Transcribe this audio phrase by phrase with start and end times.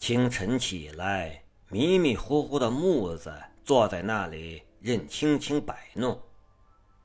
[0.00, 3.30] 清晨起来，迷迷糊糊的木子
[3.62, 6.18] 坐在那里，任青青摆弄，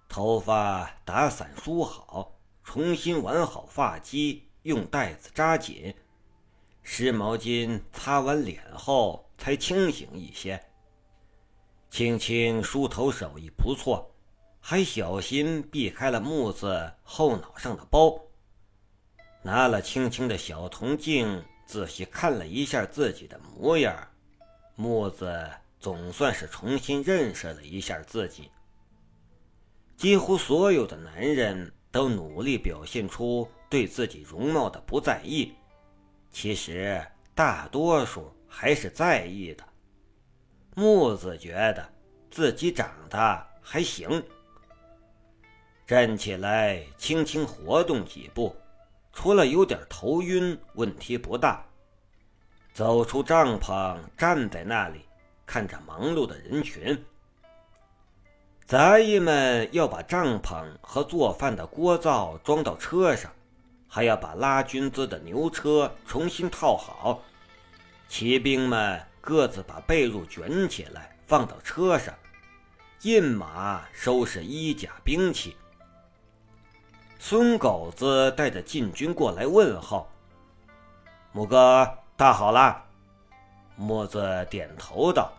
[0.08, 5.94] 头发打散梳好，重新挽好发髻，用带子扎紧，
[6.84, 10.58] 湿毛巾擦完脸后才清醒一些。
[11.90, 14.10] 青青梳头手艺不错，
[14.62, 18.18] 还小心避开了木子后脑上的包，
[19.44, 21.44] 拿了青青的小铜镜。
[21.66, 24.08] 仔细看了一下自己的模样，
[24.76, 28.52] 木子总算是重新认识了一下自己。
[29.98, 35.54] 几乎所有的男人都努力表现出对自己容貌的不在意，
[36.32, 37.02] 其实
[37.34, 39.64] 大多数还是在意的。
[40.76, 41.90] 木子觉得
[42.30, 44.22] 自己长得还行，
[45.88, 48.56] 站起来，轻轻活动几步。
[49.16, 51.66] 除了有点头晕，问题不大。
[52.74, 55.06] 走出帐篷，站在那里，
[55.46, 57.02] 看着忙碌的人群。
[58.66, 63.32] 杂役们要把帐篷和做饭的锅灶装到车上，
[63.88, 67.24] 还要把拉军资的牛车重新套好。
[68.10, 72.14] 骑兵们各自把被褥卷起来放到车上，
[73.04, 75.56] 印马收拾衣甲兵器。
[77.28, 80.08] 孙狗子带着禁军过来问候
[81.34, 82.86] ：“木哥，大好了。”
[83.76, 85.34] 木子点头道：“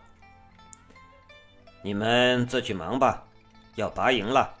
[1.81, 3.23] 你们自去忙吧，
[3.75, 4.53] 要拔营了。”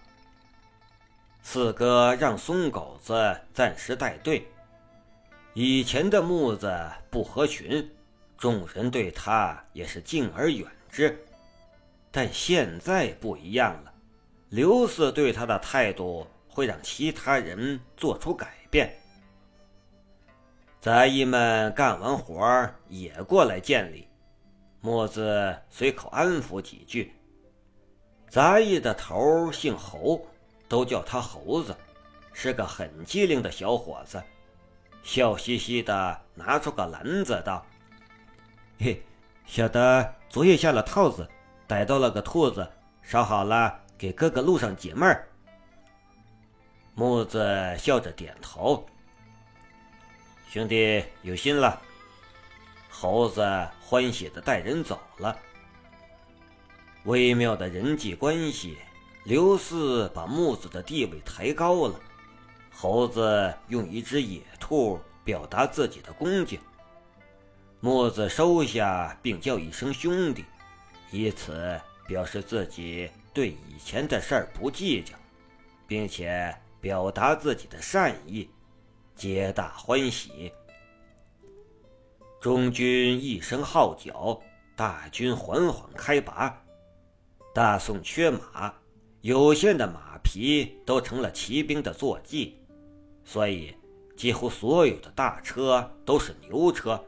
[1.43, 4.49] 四哥让孙狗子暂时带队。
[5.53, 7.93] 以前的木子不合群，
[8.37, 11.25] 众人对他也是敬而远之，
[12.09, 13.91] 但现在不一样了，
[14.47, 16.25] 刘四对他的态度。
[16.57, 18.91] 会让其他人做出改变。
[20.81, 24.07] 杂役们干完活也过来见礼，
[24.81, 27.13] 墨子随口安抚几句。
[28.27, 30.25] 杂役的头姓侯，
[30.67, 31.77] 都叫他猴子，
[32.33, 34.19] 是个很机灵的小伙子，
[35.03, 37.63] 笑嘻嘻的拿出个篮子道
[38.81, 38.99] ：“嘿，
[39.45, 41.29] 小的昨夜下了套子，
[41.67, 42.67] 逮到了个兔子，
[43.03, 45.23] 烧好了给哥哥路上解闷儿。”
[46.99, 47.39] 木子
[47.77, 48.83] 笑着点头
[50.49, 51.79] ：“兄弟有心了。”
[52.89, 55.37] 猴子欢喜的带人走了。
[57.03, 58.79] 微妙的人际关系，
[59.25, 61.99] 刘四把木子的地位抬高了。
[62.73, 66.59] 猴子用一只野兔表达自己的恭敬，
[67.79, 70.43] 木子收下并叫一声兄弟，
[71.11, 75.13] 以此表示自己对以前的事儿不计较，
[75.85, 76.51] 并且。
[76.79, 78.49] 表达自己的善意，
[79.15, 80.51] 皆大欢喜。
[82.39, 84.39] 中军一声号角，
[84.75, 86.63] 大军缓缓开拔。
[87.53, 88.73] 大宋缺马，
[89.21, 92.59] 有限的马匹都成了骑兵的坐骑，
[93.23, 93.75] 所以
[94.15, 97.03] 几乎所有的大车都是牛车，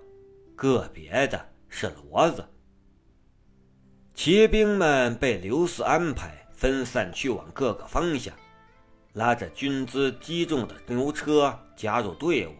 [0.56, 2.44] 个别的是骡子。
[4.16, 8.34] 骑兵们被刘四安排分散去往各个方向。
[9.14, 12.54] 拉着军资积重的牛车加入队伍，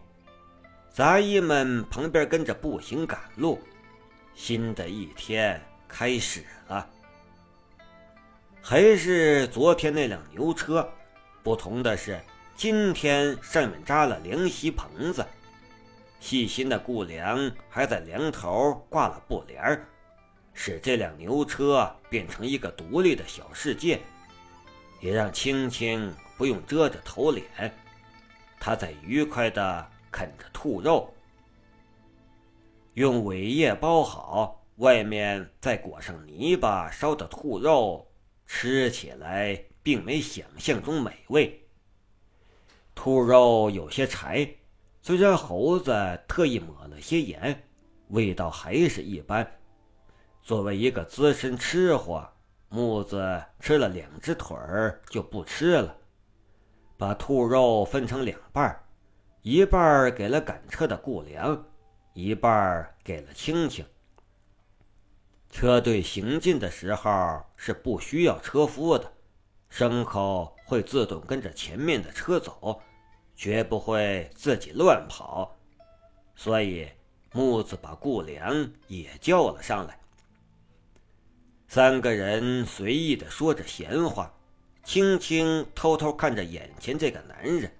[0.90, 3.60] 杂役们旁边跟着步行赶路。
[4.34, 6.88] 新的一天开始了，
[8.60, 10.88] 还是昨天那辆牛车，
[11.42, 12.18] 不同的是，
[12.56, 15.24] 今天上面扎了凉席棚子，
[16.18, 19.84] 细心的顾良还在梁头挂了布帘
[20.52, 24.00] 使这辆牛车变成一个独立的小世界，
[25.00, 26.12] 也让青青。
[26.40, 27.44] 不用遮着头脸，
[28.58, 31.12] 他在愉快地啃着兔肉，
[32.94, 38.10] 用苇叶包好，外面再裹上泥巴烧的兔肉，
[38.46, 41.62] 吃起来并没想象中美味。
[42.94, 44.48] 兔肉有些柴，
[45.02, 45.92] 虽然猴子
[46.26, 47.68] 特意抹了些盐，
[48.08, 49.46] 味道还是一般。
[50.42, 52.26] 作为一个资深吃货，
[52.70, 55.98] 木子吃了两只腿儿就不吃了。
[57.00, 58.78] 把兔肉分成两半
[59.40, 61.64] 一半给了赶车的顾良，
[62.12, 63.82] 一半给了青青。
[65.48, 69.10] 车队行进的时候是不需要车夫的，
[69.72, 72.78] 牲口会自动跟着前面的车走，
[73.34, 75.56] 绝不会自己乱跑。
[76.36, 76.86] 所以
[77.32, 79.98] 木子把顾良也叫了上来，
[81.66, 84.30] 三个人随意的说着闲话。
[84.82, 87.70] 青青偷偷看着眼前这个男人，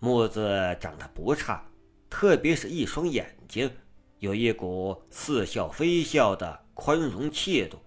[0.00, 1.64] 木子长得不差，
[2.10, 3.70] 特别是一双眼睛，
[4.18, 7.78] 有一股似笑非笑的宽容气度，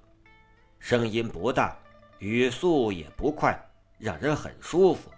[0.79, 1.77] 声音不大，
[2.19, 3.59] 语速也不快，
[3.99, 5.11] 让人很舒服。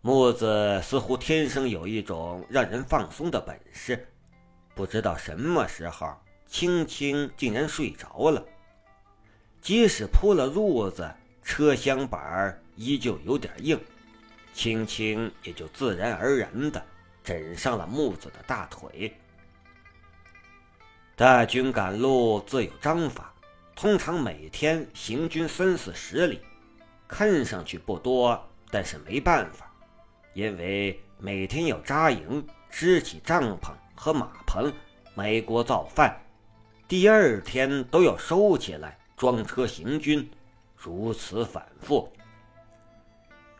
[0.00, 4.08] 木子似乎天生有一种让人放松的本事，
[4.74, 6.16] 不知道什么时候，
[6.46, 8.44] 青青竟然睡着了。
[9.60, 11.08] 即使铺了褥子，
[11.42, 13.78] 车厢板依旧有点硬，
[14.54, 16.82] 青青也就自然而然的
[17.24, 19.14] 枕上了木子的大腿。
[21.14, 23.32] 大军赶路自有章法，
[23.76, 26.40] 通常每天行军三四十里，
[27.06, 29.70] 看上去不多，但是没办法。
[30.34, 34.72] 因为每天要扎营、支起帐篷和马棚、
[35.14, 36.18] 埋锅造饭，
[36.88, 40.28] 第二天都要收起来装车行军，
[40.84, 42.12] 如此反复，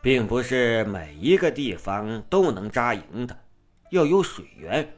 [0.00, 3.38] 并不是每一个地方都能扎营的，
[3.90, 4.92] 要有水源，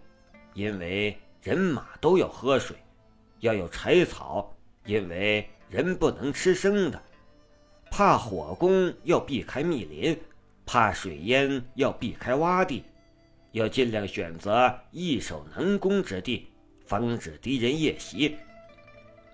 [0.54, 2.74] 因为人马都要喝水；
[3.40, 4.50] 要有柴草，
[4.86, 6.98] 因为人不能吃生的；
[7.90, 10.18] 怕火攻，要避开密林。
[10.66, 12.82] 怕水淹，要避开洼地，
[13.52, 16.48] 要尽量选择易守难攻之地，
[16.86, 18.34] 防止敌人夜袭。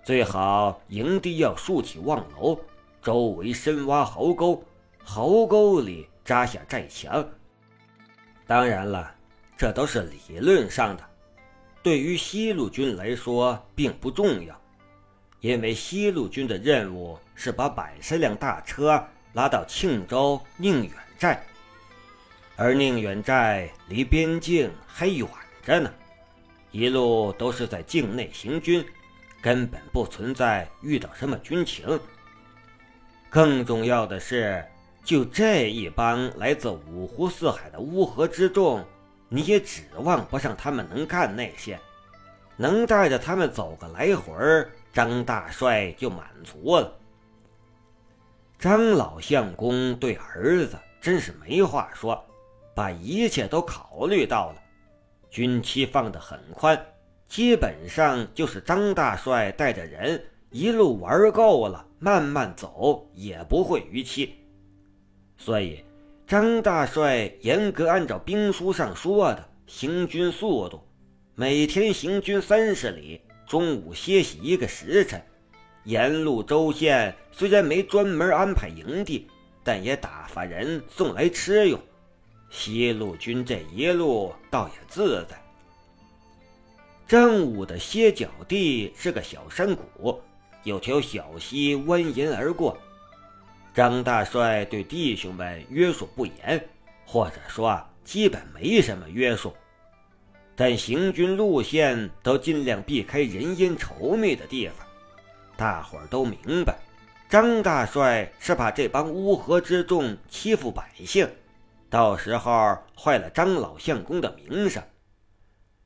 [0.03, 2.59] 最好营地要竖起望楼，
[3.01, 4.63] 周围深挖壕沟，
[5.03, 7.27] 壕沟里扎下寨墙。
[8.45, 9.15] 当然了，
[9.57, 11.03] 这都是理论上的，
[11.81, 14.59] 对于西路军来说并不重要，
[15.39, 20.91] 因为西路军的任务是把百十辆大车拉到庆州宁远。
[21.17, 21.43] 寨，
[22.55, 25.27] 而宁远寨离边境还远
[25.63, 25.91] 着呢，
[26.71, 28.83] 一路都是在境内行军，
[29.39, 31.99] 根本不存在遇到什么军情。
[33.31, 34.63] 更重要的是，
[35.03, 38.85] 就这一帮来自五湖四海的乌合之众，
[39.29, 41.79] 你也指望不上他们能干那些，
[42.57, 46.93] 能带着他们走个来回儿，张大帅就满足了。
[48.59, 50.77] 张老相公对儿子。
[51.01, 52.23] 真是没话说，
[52.75, 54.61] 把一切都考虑到了，
[55.31, 56.79] 军期放得很宽，
[57.27, 64.35] 基本上就是张大帅带着人一路玩够了，慢慢走也不会逾期。
[65.37, 65.83] 所以，
[66.27, 70.79] 张大帅严格按照兵书上说的行军速度，
[71.33, 75.19] 每天行军三十里，中午歇息一个时辰，
[75.85, 79.27] 沿路州县虽然没专门安排营地。
[79.63, 81.79] 但也打发人送来吃用，
[82.49, 85.39] 西路军这一路倒也自在。
[87.07, 90.19] 正午的歇脚地是个小山谷，
[90.63, 92.77] 有条小溪蜿蜒而过。
[93.73, 96.67] 张大帅对弟兄们约束不严，
[97.05, 99.53] 或者说基本没什么约束，
[100.55, 104.85] 但行军路线都尽量避开人烟稠密的地方。
[105.55, 106.77] 大伙儿都明白。
[107.29, 111.25] 张大帅是怕这帮乌合之众欺负百姓，
[111.89, 114.83] 到时候坏了张老相公的名声。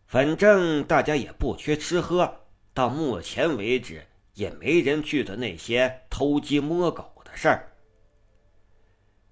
[0.07, 2.33] 反正大家也不缺吃喝，
[2.73, 4.03] 到目前为止
[4.35, 7.71] 也没人去做那些偷鸡摸狗的事儿。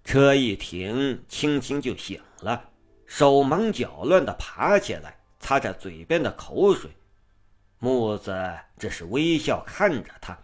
[0.03, 2.69] 车一停，青青就醒了，
[3.05, 6.91] 手忙脚乱地爬起来，擦着嘴边的口水。
[7.79, 8.33] 木子
[8.77, 10.37] 只是微笑看着他。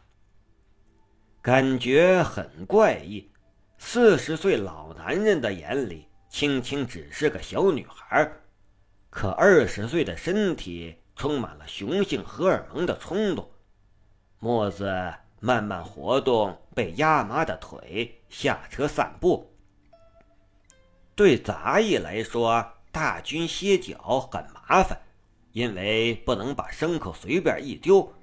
[1.41, 3.31] 感觉很怪异，
[3.77, 8.29] 四十岁老男人的眼里，青青只是个小女孩，
[9.09, 13.49] 可二十岁的身体充满了雄性荷尔蒙的冲动。
[14.39, 19.53] 墨子慢慢活动被压麻的腿，下车散步。
[21.13, 24.97] 对杂役来说，大军歇脚很麻烦，
[25.51, 28.13] 因为不能把牲口随便一丢，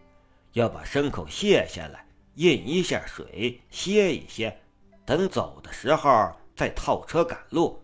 [0.52, 2.06] 要把牲口卸下来。
[2.36, 4.58] 印一下水，歇一歇，
[5.04, 7.82] 等走的时候再套车赶路。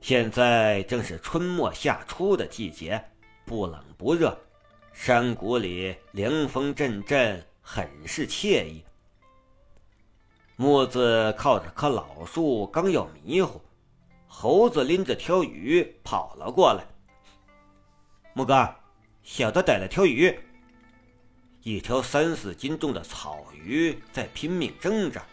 [0.00, 3.04] 现在正是春末夏初的季节，
[3.44, 4.38] 不冷不热，
[4.98, 8.82] 山谷里凉风阵阵，很是惬意。
[10.56, 13.60] 木子靠着棵老树，刚要迷糊，
[14.26, 16.84] 猴子拎着条鱼跑了过来。
[18.32, 18.74] 木哥，
[19.22, 20.36] 小的逮了条鱼。
[21.62, 25.24] 一条三四斤重的草鱼在拼命挣扎。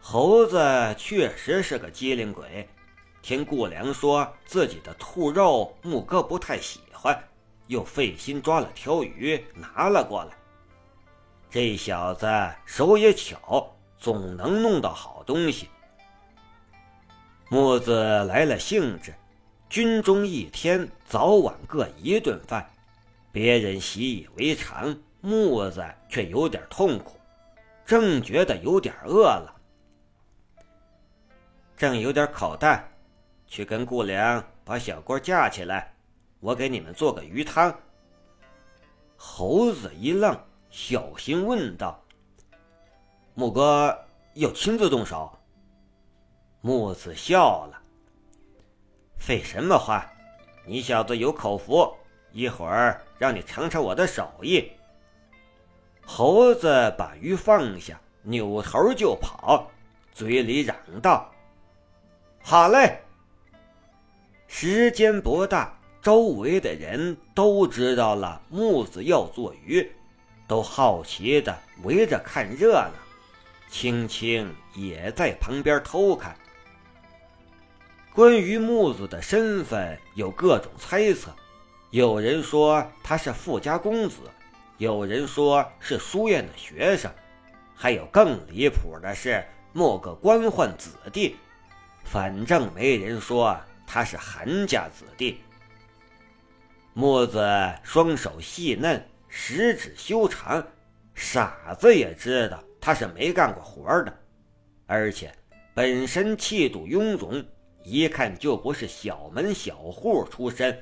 [0.00, 0.58] 猴子
[0.96, 2.66] 确实是个机灵鬼，
[3.20, 7.22] 听顾良说自己的兔肉木哥不太喜欢，
[7.70, 10.32] 又费心抓了条鱼拿了过来。
[11.48, 12.26] 这小子
[12.66, 15.68] 手也巧，总能弄到好东西。
[17.48, 19.14] 木子来了兴致，
[19.68, 22.68] 军中一天早晚各一顿饭，
[23.30, 27.20] 别人习以为常，木子却有点痛苦，
[27.86, 29.54] 正觉得有点饿了，
[31.76, 32.88] 正有点口淡，
[33.46, 35.92] 去跟顾良把小锅架起来，
[36.40, 37.72] 我给你们做个鱼汤。
[39.16, 40.36] 猴子一愣，
[40.70, 42.02] 小心问道
[43.34, 43.96] ：“木哥
[44.34, 45.30] 要亲自动手？”
[46.62, 47.80] 木子笑了。
[49.18, 50.06] 废什么话！
[50.66, 51.94] 你小子有口福，
[52.32, 54.70] 一会儿让你尝尝我的手艺。
[56.04, 59.70] 猴子把鱼放下，扭头就跑，
[60.12, 61.30] 嘴里嚷道
[62.42, 63.00] ：“好嘞！”
[64.46, 69.86] 时间不大，周围的人都知道了木子要做鱼，
[70.46, 72.92] 都好奇的围着看热闹。
[73.68, 76.34] 青青也在旁边偷看。
[78.14, 81.30] 关于木子的身份有各种猜测，
[81.90, 84.16] 有人说他是富家公子，
[84.78, 87.12] 有人说是书院的学生，
[87.74, 91.36] 还有更离谱的是某个官宦子弟。
[92.04, 95.40] 反正没人说他是韩家子弟。
[97.00, 97.42] 木子
[97.82, 100.62] 双手细嫩，十指修长，
[101.14, 104.12] 傻子也知道他是没干过活的，
[104.86, 105.32] 而且
[105.72, 107.42] 本身气度雍容。
[107.82, 110.78] 一看就不是小门小户出身，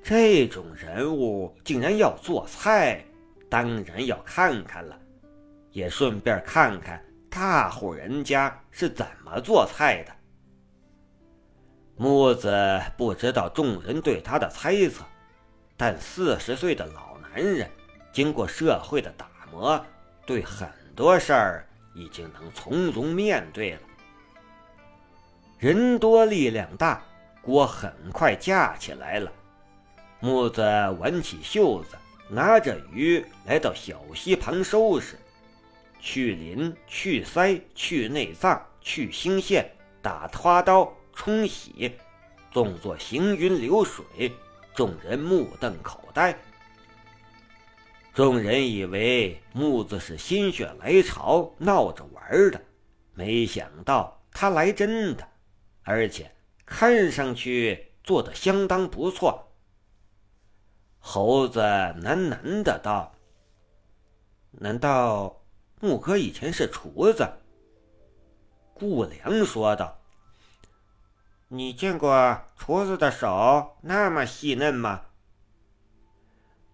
[0.00, 3.04] 这种人物竟然要做菜，
[3.50, 4.96] 当然要看看了，
[5.72, 10.12] 也顺便看看大户人家是怎么做菜的。
[11.96, 15.04] 木子不知道众人对他的猜测，
[15.84, 17.68] 但四十岁的老男人，
[18.12, 19.84] 经过社会的打磨，
[20.24, 23.80] 对很多事儿已经能从容面对了。
[25.58, 27.02] 人多力量大，
[27.42, 29.32] 锅很快架起来了。
[30.20, 30.62] 木子
[31.00, 31.96] 挽起袖子，
[32.28, 35.18] 拿着鱼来到小溪旁收拾，
[35.98, 39.68] 去鳞、去鳃、去内脏、去腥线，
[40.00, 41.92] 打花刀冲洗，
[42.52, 44.32] 动作行云流水，
[44.74, 46.36] 众人目瞪口呆。
[48.14, 52.60] 众人以为木子是心血来潮闹着玩的，
[53.14, 55.26] 没想到他来真的。
[55.82, 56.30] 而且
[56.64, 59.52] 看上去做的相当不错。
[60.98, 63.12] 猴子喃喃的道
[64.52, 65.42] ：“难道
[65.80, 67.28] 木哥以前是厨子？”
[68.74, 70.00] 顾良说道
[71.54, 75.02] ：“你见过厨子的手那么细嫩吗？”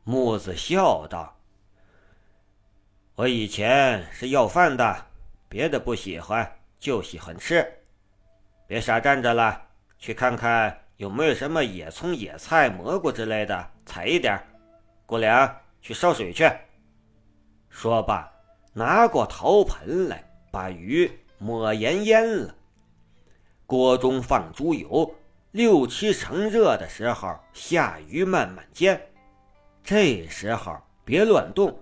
[0.07, 1.37] 木子笑道
[3.17, 5.07] ：“我以前是要饭的，
[5.49, 7.81] 别的不喜欢，就喜欢吃。”
[8.69, 9.61] 别傻站着了，
[9.99, 14.41] 去看看有没有什么野葱、野菜、蘑菇之类的，采一点。
[15.07, 16.49] 顾良，去烧水去。
[17.69, 18.33] 说罢，
[18.75, 22.55] 拿过陶盆来，把鱼抹盐腌了。
[23.69, 25.15] 锅中放猪油，
[25.51, 28.99] 六七成热的时候下鱼慢慢煎。
[29.85, 31.79] 这时候别乱动，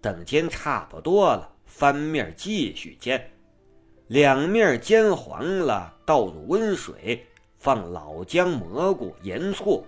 [0.00, 3.30] 等煎差不多了，翻面继续煎。
[4.08, 7.24] 两面煎黄了，倒入温水，
[7.56, 9.86] 放老姜、蘑菇、盐、醋。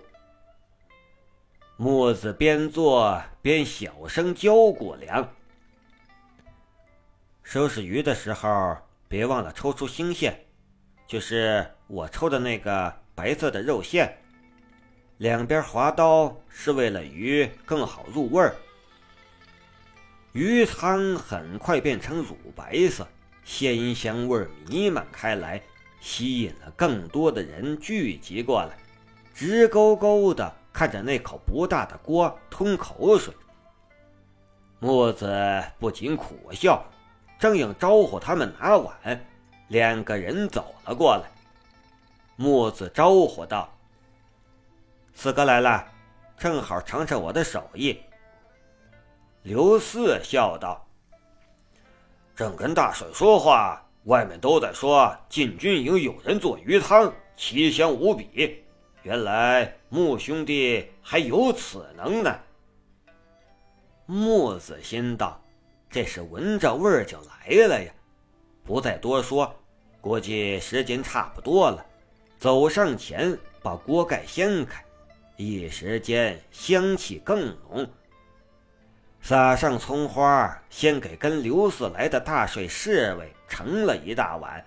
[1.75, 5.29] 木子边做边小声教顾良
[7.43, 8.77] ：“收拾鱼的时候，
[9.09, 10.45] 别忘了抽出腥线，
[11.11, 14.17] 就是我抽的那个白色的肉馅。
[15.17, 18.55] 两边划刀是为了鱼更好入味儿。”
[20.31, 23.05] 鱼汤很快变成乳白色。
[23.43, 25.61] 鲜香味弥漫开来，
[25.99, 28.77] 吸引了更多的人聚集过来，
[29.35, 33.33] 直勾勾的看着那口不大的锅吞口水。
[34.79, 36.85] 木子不禁苦笑，
[37.37, 39.25] 正要招呼他们拿碗，
[39.71, 41.31] 两个人走了过来。
[42.35, 43.73] 木子招呼道
[45.15, 45.87] ：“四哥来了，
[46.37, 47.97] 正好尝尝我的手艺。”
[49.43, 50.85] 刘四笑道。
[52.35, 58.61] 正跟大帅说话，外面都在说进军营有人做鱼汤，奇香无比。
[59.03, 62.37] 原来木兄弟还有此能耐。
[64.05, 65.41] 木子心道
[65.89, 67.89] ：“这是闻着味儿就来了呀！”
[68.63, 69.53] 不再多说，
[70.01, 71.85] 估计时间差不多了，
[72.39, 74.83] 走上前把锅盖掀开，
[75.37, 77.87] 一时间香气更浓。
[79.21, 84.65] 撒上葱花，先给跟刘四来的大帅侍卫盛了一大碗。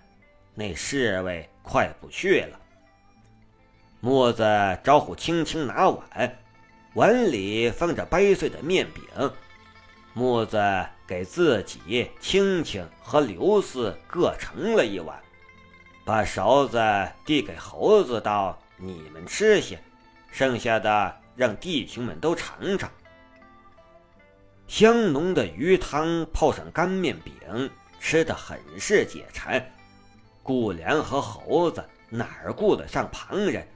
[0.55, 2.61] 那侍卫快不去了。
[3.99, 4.45] 墨子
[4.85, 6.39] 招呼青青拿碗，
[6.95, 9.03] 碗里放着掰碎的面饼。
[10.13, 10.57] 墨子
[11.07, 15.21] 给自己、青青和刘四各盛了一碗，
[16.05, 16.79] 把勺子
[17.25, 19.79] 递给猴子道：“你们吃些，
[20.31, 22.91] 剩下的让弟兄们都尝尝。”
[24.67, 27.71] 香浓的鱼汤泡上干面饼，
[28.01, 29.63] 吃的很是解馋。
[30.43, 33.67] 顾良和猴子哪儿顾得上旁人，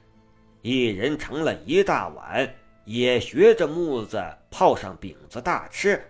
[0.63, 2.55] 一人盛了一大碗，
[2.85, 6.03] 也学着木子泡上饼子大吃。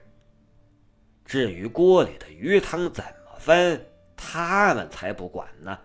[1.29, 5.79] 至于锅里的鱼汤怎么分，他们才不管呢。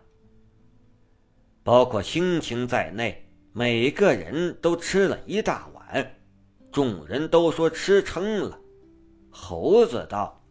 [1.63, 6.15] 包括青青在内，每个人都吃了一大碗，
[6.71, 8.57] 众人都说吃撑了。
[9.29, 10.41] 猴子道：“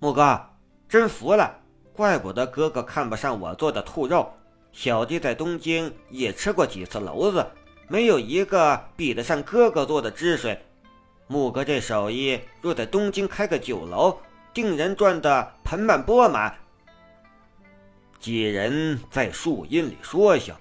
[0.00, 0.38] 木哥，
[0.86, 1.58] 真服了，
[1.94, 4.30] 怪不得哥哥看不上我做的兔肉。
[4.70, 7.46] 小弟在东京也吃过几次篓子，
[7.88, 10.62] 没有一个比得上哥哥做的汁水。
[11.26, 14.18] 木哥这手艺，若在东京开个酒楼，
[14.54, 16.56] 定然赚得盆满钵满。”
[18.20, 20.56] 几人在树荫里说笑。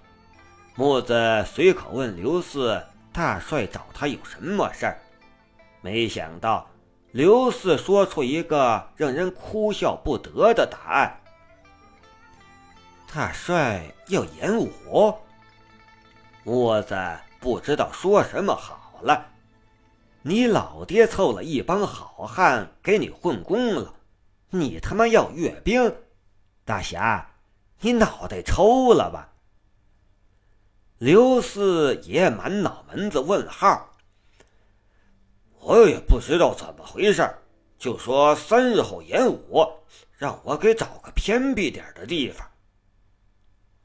[0.76, 5.00] 木子随口问刘四：“大帅找他有什么事儿？”
[5.82, 6.70] 没想到。
[7.12, 11.18] 刘四说出一个让人哭笑不得的答案
[13.14, 15.14] ：“大帅要演武。”
[16.44, 16.98] 木子
[17.40, 19.26] 不知道说什么好了。
[20.28, 23.94] 你老爹凑了一帮好汉给你混功了，
[24.50, 25.96] 你他妈要阅兵？
[26.64, 27.30] 大侠，
[27.82, 29.30] 你脑袋抽了吧？
[30.98, 33.92] 刘四爷满脑门子问号。
[35.60, 37.30] 我也不知道怎么回事，
[37.78, 39.64] 就说三日后演武，
[40.18, 42.50] 让我给找个偏僻点的地方。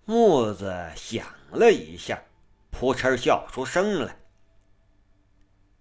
[0.07, 2.19] 木子想了一下，
[2.71, 4.17] 扑哧笑出声来。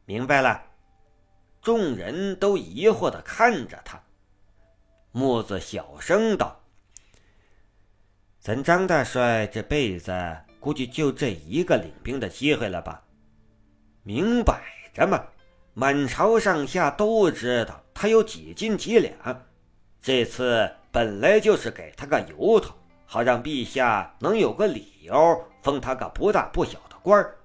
[0.09, 0.63] 明白了，
[1.61, 4.01] 众人都疑惑的看着他。
[5.11, 6.59] 木子小声道
[8.41, 10.11] ：“咱张大帅这辈子
[10.59, 13.03] 估计就这一个领兵的机会了吧？
[14.01, 14.59] 明摆
[14.95, 15.23] 着嘛。”
[15.75, 19.45] 满朝上下都知道他有几斤几两，
[20.01, 22.73] 这次本来就是给他个由头，
[23.05, 27.37] 好让陛下能有个理由封他个不大不小的官儿，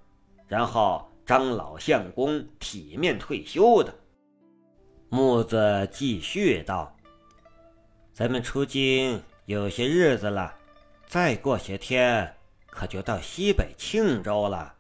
[0.49, 3.95] 然后张老相公体面退休的。
[5.09, 6.95] 木子继续道
[8.13, 10.55] ：“咱们出京有些日子了，
[11.07, 12.35] 再过些天
[12.67, 14.75] 可就到西北庆州了。”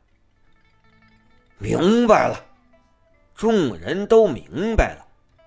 [1.58, 2.44] 明白了。
[3.34, 5.04] 众人都明白了，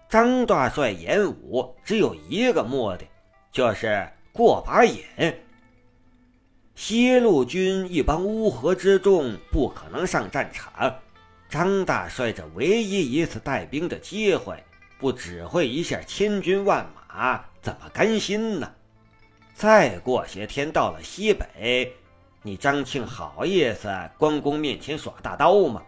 [0.09, 3.05] 张大帅演武只有一个目的，
[3.51, 5.03] 就是过把瘾。
[6.77, 10.95] 西路军一帮乌合之众不可能上战场，
[11.49, 14.63] 张大帅这唯一一次带兵的机会，
[14.99, 18.71] 不指挥一下千军万马，怎么甘心呢？
[19.55, 21.91] 再过些天到了西北，
[22.43, 25.81] 你张庆好意思关公面前耍大刀吗？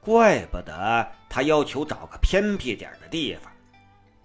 [0.00, 3.52] 怪不得他要求找个偏僻点的地方，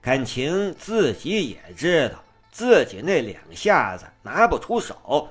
[0.01, 2.15] 感情自己也知道
[2.51, 5.29] 自己那两下子拿不出手，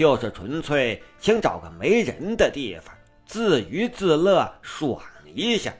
[0.00, 4.98] 就是纯粹想找个没人的地方自娱自乐爽
[5.34, 5.74] 一下。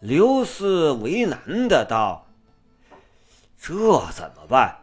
[0.00, 2.26] 刘四为难的道
[3.60, 3.74] ：“这
[4.12, 4.74] 怎么办？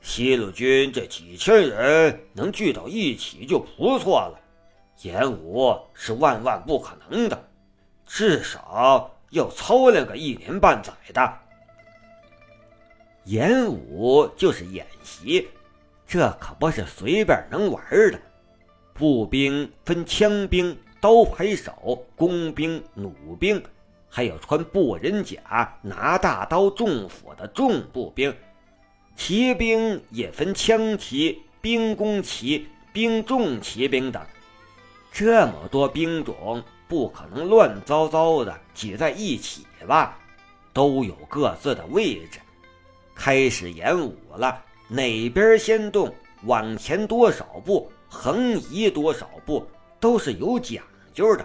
[0.00, 4.38] 西路军这几千人能聚到一起就不错了。”
[5.02, 7.48] 演武是万万不可能的，
[8.06, 11.38] 至少要操练个一年半载的。
[13.24, 15.48] 演武就是演习，
[16.16, 18.18] 这可不是随便能玩的。
[18.94, 23.62] 步兵分枪兵、刀排手、工兵、弩兵，
[24.08, 28.34] 还有穿布人甲、拿大刀、重斧的重步兵。
[29.14, 34.22] 骑兵也分枪骑、兵弓骑、兵重骑兵等。
[35.12, 40.18] 这么多兵种不可能乱糟糟的挤在一起吧？
[40.72, 42.40] 都有各自的位置。
[43.14, 49.66] 开始演武了，哪边先动，往前多少步，横移多少步，
[49.98, 51.44] 都是有讲究的。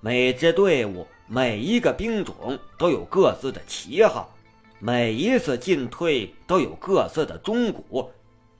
[0.00, 4.34] 每支队伍、每一个兵种都有各自的旗号，
[4.78, 8.10] 每一次进退都有各自的钟鼓，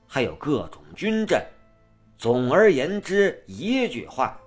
[0.05, 1.43] 还有各种军阵。
[2.17, 4.39] 总而言之，一句话，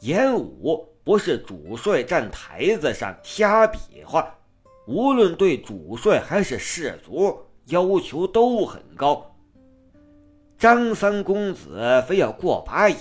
[0.00, 4.30] 演武不是主帅站台子上瞎比划，
[4.86, 9.34] 无论对主帅还是士卒，要求都很高。
[10.58, 12.96] 张三公子非要过把瘾，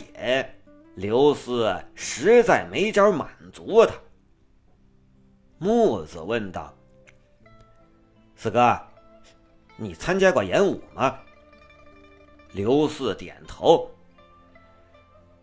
[0.95, 3.93] 刘四实在没招满足他。
[5.58, 6.73] 木子问道
[8.36, 8.78] ：“四哥，
[9.78, 11.17] 你参加过演武吗？”
[12.51, 13.89] 刘四点头。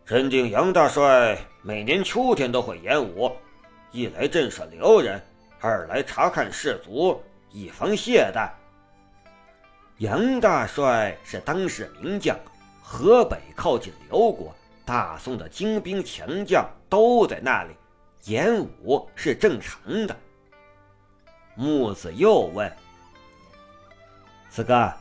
[0.05, 3.31] 镇定杨大帅每年秋天都会演武，
[3.91, 5.23] 一来震慑辽人，
[5.61, 7.19] 二来查看士卒，
[7.51, 8.51] 以防懈怠。
[10.03, 12.37] 杨大帅是当世名将，
[12.83, 14.53] 河北靠近辽国，
[14.85, 17.71] 大宋的精兵强将都在那里，
[18.25, 20.17] 演武是正常的。
[21.55, 22.69] 木子又问
[24.51, 24.93] ：“四哥，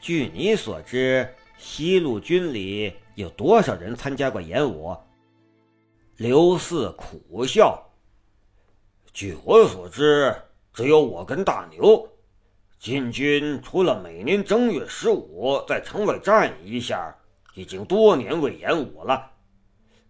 [0.00, 4.96] 据你所知，西路军里？”有多少人参加过演武？
[6.16, 7.80] 刘四苦笑。
[9.12, 10.34] 据我所知，
[10.72, 12.08] 只有我跟大牛。
[12.84, 17.16] 晋军除了每年正月十五在城外站一下，
[17.54, 19.30] 已经多年未演武了。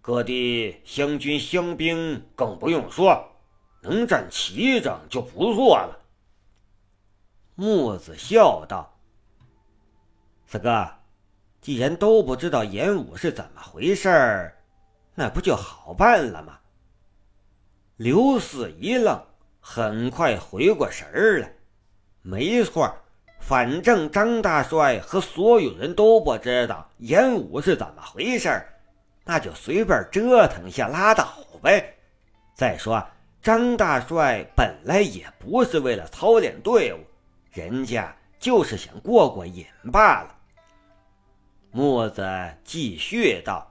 [0.01, 3.31] 各地湘军乡兵更不用说，
[3.81, 6.01] 能站齐着就不错了。
[7.55, 8.99] 木子笑道
[10.45, 10.85] ：“四哥。”
[11.63, 14.59] 既然都不知道演武是怎么回事儿，
[15.15, 16.59] 那不就好办了吗？
[17.99, 19.25] 刘四一愣，
[19.61, 21.55] 很快回过神儿来。
[22.27, 22.91] 没错，
[23.39, 28.67] 反正张大帅和所有人都不知道演武是怎么回事，
[29.25, 31.95] 那就随便折腾一下拉倒呗。
[32.55, 33.07] 再说，
[33.43, 37.01] 张大帅本来也不是为了操练队伍，
[37.53, 40.35] 人家就是想过过瘾罢了。
[41.73, 42.27] 木子
[42.65, 43.71] 继续道：“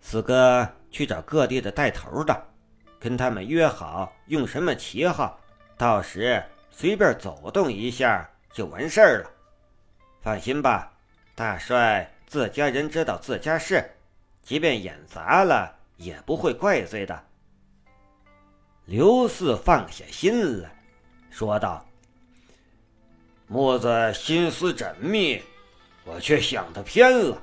[0.00, 2.46] 四哥去找各地的带头的，
[2.98, 5.38] 跟他们约好用什么旗号，
[5.76, 9.30] 到时随便走动一下就完事儿了。
[10.20, 10.92] 放心吧，
[11.34, 13.88] 大帅自家人知道自家事，
[14.42, 17.24] 即便演砸了也不会怪罪的。”
[18.86, 20.74] 刘四放下心来
[21.30, 21.86] 说道
[23.46, 25.40] ：“木子心思缜密。”
[26.04, 27.40] 我却想的偏了，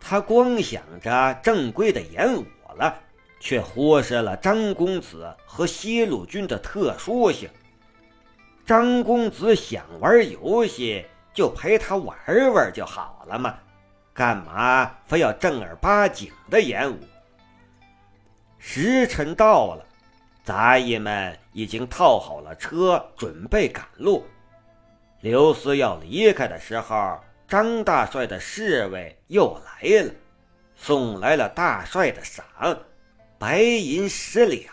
[0.00, 2.46] 他光想着正规的演武
[2.76, 2.96] 了，
[3.40, 7.50] 却忽视了张公子和西路军的特殊性。
[8.64, 12.16] 张公子想玩游戏，就陪他玩
[12.52, 13.58] 玩就好了嘛，
[14.14, 14.90] 干嘛？
[15.06, 16.98] 非要正儿八经的演武？
[18.58, 19.84] 时辰到了，
[20.44, 22.54] 杂役们已经套好了。
[22.56, 24.24] 车，准备赶路。
[25.20, 27.18] 刘思要离开的时候。
[27.48, 30.14] 张大帅的侍卫又来了，
[30.74, 32.46] 送来了大帅的赏，
[33.38, 34.64] 白银十两。